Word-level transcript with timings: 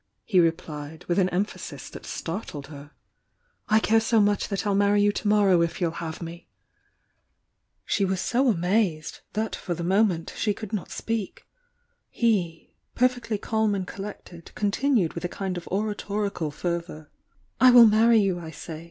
he 0.23 0.39
replied, 0.39 1.05
with 1.05 1.19
an 1.19 1.29
emphasis 1.29 1.87
that 1.87 2.07
startled 2.07 2.65
her— 2.73 2.89
"I 3.69 3.79
care 3.79 3.99
so 3.99 4.19
much 4.19 4.47
that 4.47 4.65
I'll 4.65 4.73
marry 4.73 4.99
you 4.99 5.11
to 5.11 5.27
morrow 5.27 5.61
if 5.61 5.79
you'll 5.79 6.01
have 6.07 6.23
me!" 6.23 6.49
She 7.85 8.03
was 8.03 8.19
so 8.19 8.47
amazed 8.47 9.19
that 9.33 9.55
for 9.55 9.75
the 9.75 9.83
moment 9.83 10.33
she 10.35 10.55
could 10.55 10.73
not 10.73 10.89
speak. 10.89 11.45
He, 12.09 12.73
perfectly 12.95 13.37
calm 13.37 13.75
and 13.75 13.85
collected, 13.85 14.49
con 14.55 14.71
tinued 14.71 15.13
with 15.13 15.23
a 15.23 15.29
kind 15.29 15.55
of 15.55 15.67
oratorical 15.67 16.49
fervour: 16.49 17.11
"I 17.59 17.69
will 17.69 17.85
marry 17.85 18.17
you, 18.17 18.39
I 18.39 18.49
say! 18.49 18.79